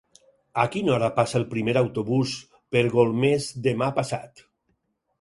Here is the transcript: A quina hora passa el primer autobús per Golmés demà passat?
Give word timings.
A 0.63 0.63
quina 0.75 0.93
hora 0.93 1.09
passa 1.19 1.37
el 1.41 1.45
primer 1.51 1.77
autobús 1.83 2.35
per 2.77 2.85
Golmés 2.99 3.49
demà 3.71 3.95
passat? 4.03 4.47